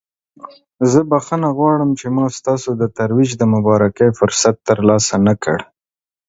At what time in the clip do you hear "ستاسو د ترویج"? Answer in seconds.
2.37-3.29